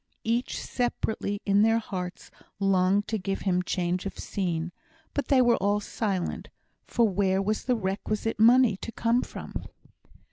Each 0.23 0.59
separately 0.59 1.41
in 1.45 1.61
their 1.61 1.77
hearts 1.77 2.31
longed 2.59 3.07
to 3.09 3.19
give 3.19 3.41
him 3.41 3.61
change 3.61 4.07
of 4.07 4.17
scene, 4.17 4.71
but 5.13 5.27
they 5.27 5.43
were 5.43 5.57
all 5.57 5.79
silent, 5.79 6.49
for 6.87 7.07
where 7.07 7.39
was 7.39 7.65
the 7.65 7.75
requisite 7.75 8.39
money 8.39 8.75
to 8.77 8.91
come 8.91 9.21
from? 9.21 9.53